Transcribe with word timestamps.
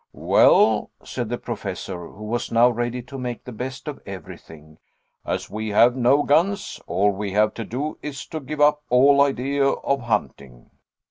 "Well," 0.13 0.89
said 1.03 1.29
the 1.29 1.37
Professor, 1.37 2.07
who 2.07 2.23
was 2.23 2.51
now 2.51 2.71
ready 2.71 3.03
to 3.03 3.19
make 3.19 3.43
the 3.43 3.51
best 3.51 3.87
of 3.87 4.01
everything, 4.07 4.79
"as 5.27 5.47
we 5.47 5.69
have 5.69 5.95
no 5.95 6.23
guns, 6.23 6.81
all 6.87 7.11
we 7.11 7.33
have 7.33 7.53
to 7.53 7.63
do 7.63 7.99
is 8.01 8.25
to 8.29 8.39
give 8.39 8.61
up 8.61 8.81
all 8.89 9.21
idea 9.21 9.63
of 9.63 9.99
hunting." 10.01 10.71